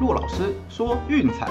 [0.00, 1.46] 骆老师说运彩，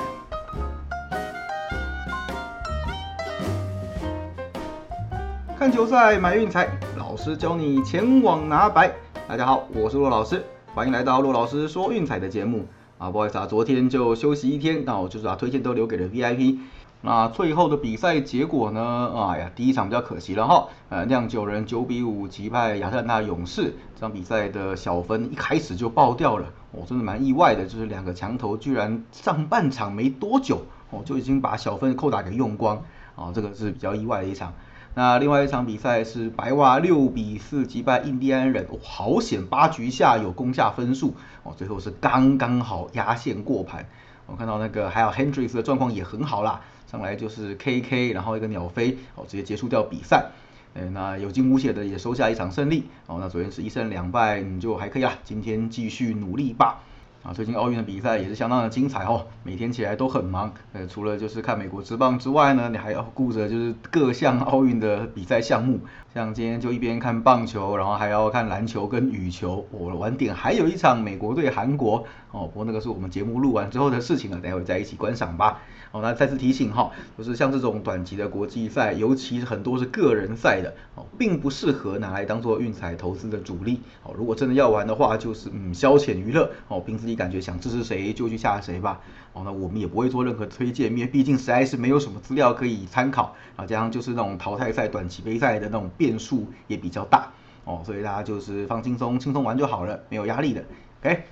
[5.56, 6.67] 看球赛买运彩，
[6.98, 8.91] 老师教你前往拿白。
[9.27, 10.43] 大家好，我是骆老师，
[10.73, 12.66] 欢迎来到骆老师说运彩的节目
[12.98, 13.12] 啊。
[13.12, 16.57] 不好意思啊，昨天就休息一天，那我就是把推荐都留给了 VIP。
[17.02, 19.13] 那最后的比赛结果呢？
[19.16, 32.84] 哎呀，第一场比较可惜了哈，呃，酿酒人九比五击败亚特兰大勇士，这场比赛的小分一开始就爆掉了，我真的蛮意外的，就是两个强头居然上半场没多久哦就已经把小分扣打给用光，
[33.16, 34.53] 啊，这个是比较意外的一场。
[34.94, 41.13] 那另外一场比赛是白袜六比四击败印第安人，好险八局下有攻下分数，
[41.44, 43.86] 哦，最后是刚刚好压线过盘。
[44.25, 50.31] 我看到那个还有 Hendricks 的状况也很好啦，上来就是 KK，然后一个鸟飞，哦，直接结束掉比赛。
[50.73, 56.81] 哎，那有惊无险的也收下一场胜利，哦，那昨天是一胜两败，你就还可以啦，今天继续努力吧。
[57.22, 60.53] 啊，最近奥运的比赛也是相当的精彩哦，每天起来都很忙。
[60.72, 65.81] 呃，除了就是看美国职棒之外呢，你还要顾着就是各项奥运的比赛项目。
[66.14, 69.67] 像今天就一边看棒球，然后还要看篮球跟羽球。
[69.70, 75.59] 我晚点还有一场美国对韩国哦，不过那个是我们节目录完之后的事情了，待会再一起观赏吧。
[75.92, 83.81] 哦，那再次提醒哈，就是像这种短期的国际赛，尤其是很多是个人赛的哦，并不适合拿来当做运彩投资的主力。
[84.04, 89.02] 哦，如果真的要玩的话，就是嗯消遣娱乐哦，平时你感觉想支持谁就去下谁吧。
[89.33, 93.65] 哦，那我们也不会做任何推荐，因为毕竟实在是没有什么资料可以参考啊。
[93.65, 97.31] 加上就是那种淘汰赛、短期杯赛的那种变数也比较大
[97.65, 100.63] 哦，所以大家就是放轻松，轻松玩就好了，没有压力的。
[101.02, 101.23] OK。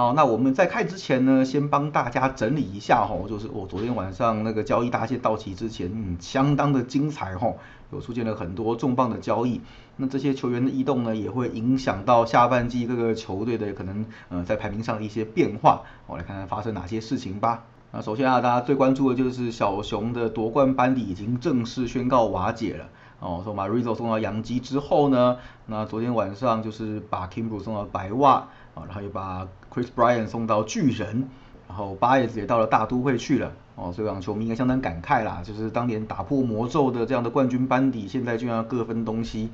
[0.00, 7.52] 好，那我们在开之前呢，先帮大家整理一下哈，就是我昨天晚上那个交易大限到期之前，嗯，相当的精彩哈，
[7.92, 9.60] 有出现了很多重磅的交易，
[9.96, 17.64] 那这些球员的异动呢，也会影响到下半季各个球队的可能呃在排名上的一些变化，我来看看发生哪些事情吧。
[17.92, 22.88] 那首先啊，大家最关注的就是小熊的夺冠班底已经正式宣告瓦解了。
[23.18, 31.28] 哦，说把 Rizzo 送到洋基之后呢，那昨天晚上就是把 Kimbro 送到白袜，啊，然后又把 Chris b r y a n 送到巨人，
[31.68, 33.52] 然后巴耶子也到了大都会去了。
[33.76, 39.50] 哦，所以让球迷应该相当感慨啦，就是当年打破魔咒的这样的冠军班底，现在居然各分东西。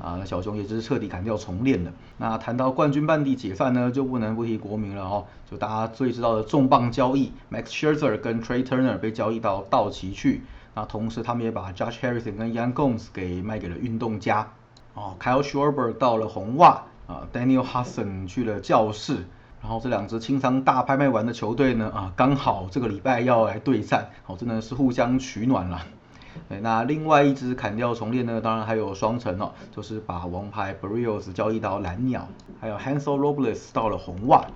[0.00, 1.90] 啊，那小熊也就是彻底砍掉重练了。
[2.18, 10.42] 那谈到冠军班底解散呢，就不能不提国民了哦，就大家最知道的重磅交易，Max Scherzer 跟 Trey Turner 被交易到道奇去。
[10.74, 14.48] 那同时，他们也把 Josh Harrison 跟 Young Gomes 给卖给了运动家。
[14.94, 19.24] 哦，Kyle Schwarber 到了红袜，啊，Daniel Hudson 去了教室。
[19.60, 25.80] 然后这两支清仓大拍卖完的球队呢，啊，刚好这个礼拜要来对战，哦，真的是互相取暖了。
[26.62, 32.28] 那另外一支砍掉重练呢，当然还有双城哦，就是把王牌 Brios 交易到蓝鸟，
[32.60, 34.46] 还有 Hansel Robles 到了红袜。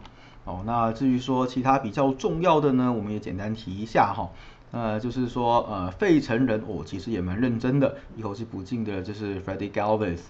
[0.44, 4.30] 哦，那至于说其他比较重要的呢，我们也简单提一下哈。
[4.70, 10.20] 呃，就是说，呃，费城人哦，其实也蛮认真的，一口气补进的就是 Freddie Galvis、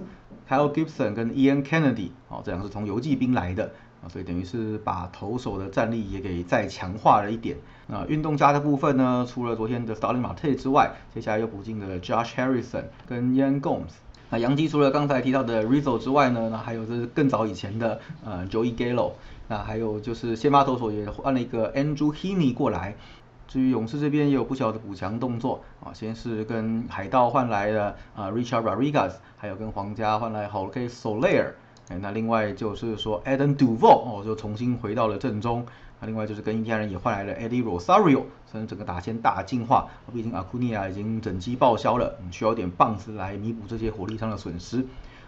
[0.49, 3.71] Kyle Gibson 跟 Ian Kennedy，哦，这两个是从游击兵来的，
[4.03, 7.57] 啊，所以等于是把投手的战力也给再强化了一点。
[7.87, 13.93] 那运动家的部分呢，除了昨天的 Starling Marte 之外，接下来又补进了 Josh Harrison 跟 Ian Gomes。
[14.31, 19.13] 那洋基除了刚才提到的 Rizzo 之外呢，那还有就是更早以前的呃 Joey Gallo，
[19.49, 22.97] 那还有就是先发投手也换了一个 Andrew Heaney 过来。
[23.47, 31.51] 至于勇士这边也有不小的补强动作啊，先是跟海盗换来的啊 Richard Rodriguez，还有跟皇家换来 Jorge Soler，
[32.01, 35.67] 那另外就是说 Adam Duvall 哦，就重新回到了阵中。
[36.01, 39.89] 那另外就是跟印第安人也换来了 Eddie Rosario，所以整个打线大进化。
[40.13, 44.85] 毕竟 Acuna 已经整机报销了，需要点棒子来弥补这些火力上的损失。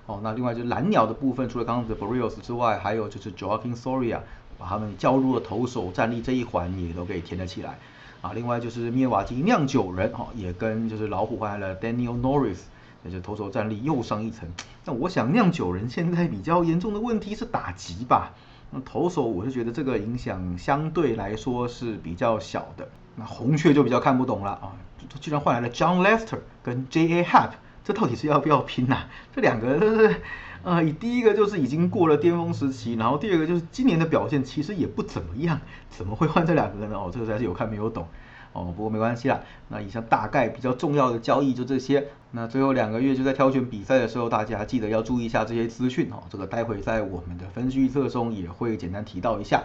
[0.07, 4.19] 哦，那另外就是蓝鸟的部分，除了刚刚的 Brios 之外，还有就是 Joaquin Soria，
[4.59, 7.79] 把他们交入了投手战力这一环也都给填了起来。
[8.21, 12.59] 啊，另外就是灭瓦基酿酒人哈，也跟就是老虎换来了 Daniel Norris，
[13.05, 14.49] 也就投手战力又上一层。
[14.85, 18.33] 那我想酿酒人现在比较严重的问题是打击吧？
[18.71, 22.89] 那投手我是觉得这个影响相对来说是比较小的。
[23.17, 24.73] 那红雀就比较看不懂了啊，
[25.21, 27.23] 居然换来了 John Lester 跟 J.A.
[27.23, 27.51] Happ，
[27.85, 29.05] 这到底是要不要拼呐？
[29.35, 30.17] 这两个都是。
[30.65, 36.97] 呃，第一个就是已经过了巅峰时期，然后第二个就是今年的表现其实也不怎么样，怎么会换这两个呢？
[36.97, 38.09] 哦，这个才是有看没有懂。
[38.55, 39.41] 哦，不过没关系啦。
[39.69, 42.07] 那以上大概比较重要的交易就这些。
[42.31, 46.23] 那最后两个月就在挑选比赛的时候，大家记得要注意一下这些资讯哦。
[46.31, 49.63] 这个待会在我们的分析预测中也会简单提到一下。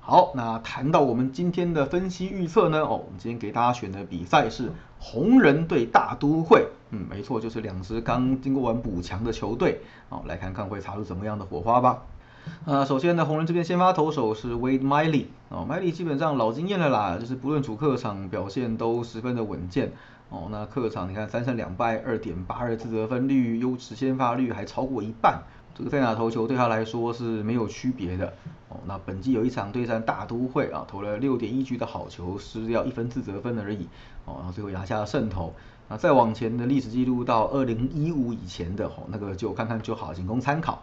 [0.00, 2.80] 好，那谈到我们今天的分析预测呢？
[2.80, 6.66] 哦，我们今天给大家选的比赛是红人对大都会。
[6.90, 9.80] 嗯，没错，就是两支刚经过完补强的球队。
[10.08, 12.02] 好，来看看会擦出怎么样的火花吧。
[12.64, 19.92] 呃，首先呢，红人这边先发投手是 Wade Miley 哦，Miley 基本上老经验了啦，就是不论主客场表现都十分的稳健
[20.28, 20.48] 哦。
[20.50, 25.42] 那客场你看三胜两败，二点八二自责分率，优质先发率还超过一半，
[25.74, 28.32] 这个在哪投球对他来说是没有区别的
[28.68, 28.76] 哦。
[28.86, 33.88] 那本季有一场对战大都会啊，投了六点一局的好球，失掉一分自责分而已
[34.26, 35.54] 哦，然后最后拿下了胜投。
[35.88, 40.82] 那再往前的历史记录到二零一五以前的哦，那个就看看就好，仅供参考。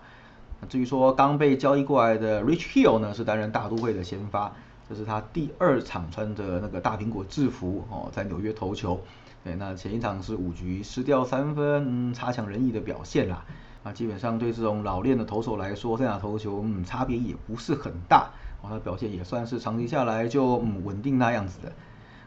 [0.67, 4.51] 至于说刚被交易过来的 Rich Hill 呢，是担任大都会的先发，
[4.89, 8.99] 这是他第二场穿着那个大苹果制服哦，在纽约投球。
[9.43, 13.45] 对，那前一场是五局失掉三分，差强人意的表现啦。
[13.83, 18.29] 那基本上对这种老练的投手来说，在哪投球，嗯，差别也不是很大。
[18.61, 21.71] 哦，他表现也算是长期下来就嗯稳定那样子的。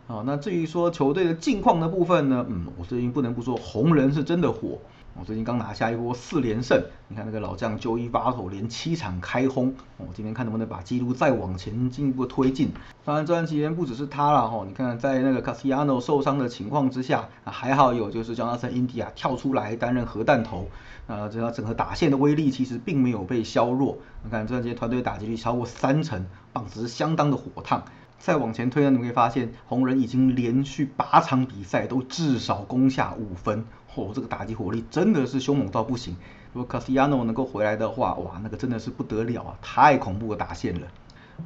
[0.06, 4.79] 哦，那至于说球队的近况的部分呢，嗯，我最近不能不说红人是真的火。
[5.20, 12.72] 我最近刚拿下一波四连胜，你看那个老将 Joey Votto 连七场开轰，我今天看能不能把记录再往前进一步推进。
[13.05, 20.70] 当然这段期间不只是他了哈，你看在那个 Cassiano 受伤的情况之下，还好有就是 Jonathan India 跳出来担任核弹头，
[21.06, 23.99] 啊，这样整个打线的威力其实并没有被削弱。
[24.25, 26.25] 你看这段时间团队打击率超过三成，
[26.55, 27.84] 棒子是相当的火烫。
[28.20, 33.64] 再往前推呢，你会发现红人已经连续八场比赛都至少攻下五分。
[33.96, 36.14] 哦，这个打击火力真的是凶猛到不行。
[36.52, 40.87] 如果 Cassiano 能够回来的话，哇，那个真的是不得了啊，太恐怖的打线了。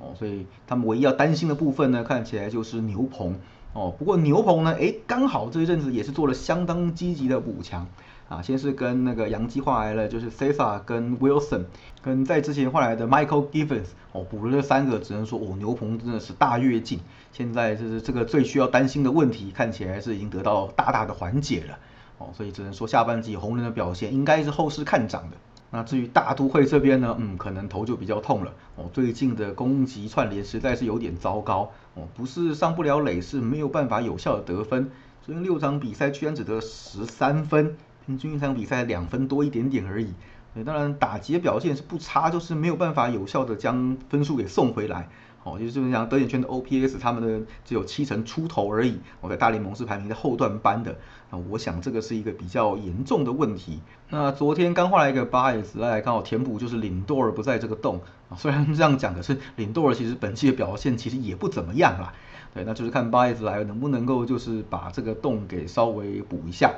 [0.01, 3.39] 哦，所以他们唯一要担心的部分呢，看起来就是牛棚。
[3.73, 7.87] 哦，不过牛棚呢，诶，刚好这一阵子也是做了相当积极的补强。
[8.29, 11.65] 啊，先是跟那个杨基换来了，就是 Cesar 跟 Wilson，
[12.01, 17.01] 跟在之前换来的 Michael Givens，哦，补了这三个，只能说哦，牛棚真的是大跃进。
[17.33, 21.79] 现在就是这个最需要担心的问题，看起来是已经得到大大的缓解了。
[22.19, 25.37] 哦，所以只能说下半季红人的表现应该是后市看涨的。
[25.71, 28.53] 那至于大都会这边呢，嗯，可能头就比较痛了。
[28.77, 31.71] 哦，最近的攻击串联实在是有点糟糕。
[31.95, 34.91] 哦，不是上不了垒，是没有办法有效的得分。
[35.23, 40.13] 最近六场比赛居然只得十三分，平均一场比赛两分多一点点而已。
[40.55, 45.09] 对，当然打击的表现是不差，就是没有办法有效的将分数给送回来。
[45.43, 48.99] 哦，就是就是讲德点圈的 OPS，他们的只有七成出头而已。
[49.21, 50.97] 我在大联盟是排名在后段班的。
[51.31, 53.81] 那我想这个是一个比较严重的问题。
[54.09, 58.01] 那昨天刚换来一个巴尔斯来刚好填补，就是领多尔不在这个洞。
[58.31, 62.15] 啊，虽然这样讲，可是领多尔其实本期的表现其实也不怎么样啦。
[62.55, 66.73] 对，那就是看巴尔斯来能不能够就是把这个洞给稍微补一下。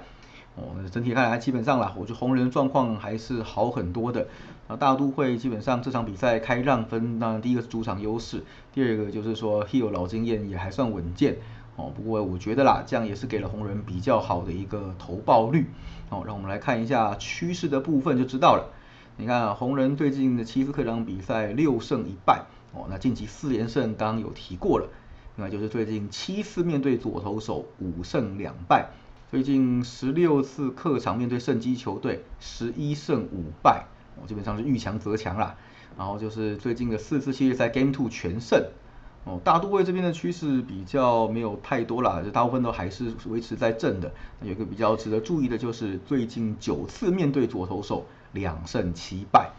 [0.56, 4.26] 哦，整体看来基本上啦，我觉得红人状况还是好很多的。
[4.68, 8.42] 啊，大都会基本上这场比赛开让分，当然第一个是主场优势，
[8.72, 11.36] 第二个就是说 Hill 老经验也还算稳健。
[11.76, 15.66] 哦，不过我觉得啦，这样也是给了红人比较好的一个投报率。
[16.08, 18.72] 哦，让我们来看一下趋势的部分就知道了。
[19.18, 22.46] 你看红人最近的七次客场比赛六胜一败。
[22.72, 24.88] 哦，那晋级四连胜刚刚有提过了，
[25.36, 28.88] 那就是最近七次面对左投手五胜两败。
[29.28, 33.84] 最近十六次客场面对胜基球队，十一胜五败，
[34.14, 35.56] 哦，基本上是遇强则强啦。
[35.98, 38.64] 然后就是最近的四次系列赛 Game Two 全胜，
[39.24, 44.12] 哦，大都会这边的趋势比较没有太多啦，就大部分都还是维持在正的。
[44.42, 49.50] 有个比较值得注意的就是最近九次面对左投手，两胜七败。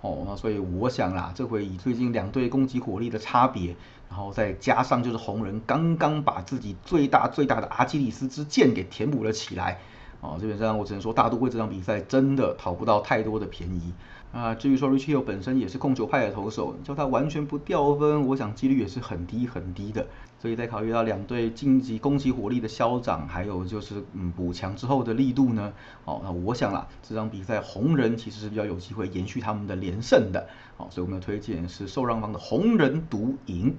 [0.00, 3.74] 哦，那所以我想啦，这回以最近两队攻击火力的差别，
[4.08, 9.80] 然后再加上就是红人刚刚把自己最大最大的阿基里斯之剑给填补了起来，
[10.20, 13.92] 哦，基本上我只能说大都会这场比赛真的讨不到太多的便宜。
[14.30, 20.06] 啊，至于说 Rich Hill 本身也是控球派的投手，叫他完全不掉分，我想几率也是很低很低的。
[20.38, 25.72] 所以在考虑到两队晋级攻击火力的消长，还有就是嗯补强之后的力度呢，
[26.04, 30.46] 哦，那我想啦，这场比赛红人其实是比较有机会延续他们的连胜的。
[30.76, 33.74] 好，所以我们的推荐是受让方的红人独赢。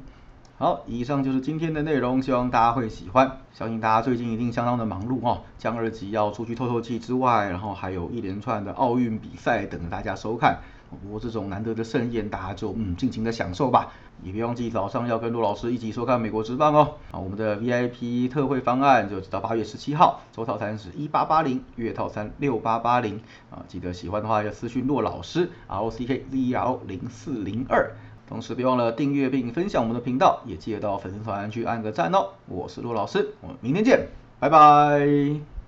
[0.59, 3.37] 好，以上就是今天的内容，希望大家会喜欢。
[3.53, 10.59] 相信大家最近一定相当的忙碌哦，将二级要出去透透气之外，然后还有一连串的奥运比赛等着大家收看。
[11.01, 13.93] 不过这种难得的盛宴，大家就嗯尽情的享受吧。
[14.21, 16.95] 也别忘记早上要跟陆老师一起收看美国职棒哦。
[17.11, 23.21] 啊，我们的 VIP 特惠方案就直到八月十七号，周套餐是一八八零，月套餐六八八零。
[23.49, 27.95] 啊，记得喜欢的话要私讯骆老师，R O C K Z E R 零四零二。
[28.29, 32.27] 同时别忘了订阅并分享我们的频道，也记得到粉丝团去按个赞哦。
[32.45, 34.07] 我是陆老师，我们明天见，
[34.39, 35.58] 拜拜。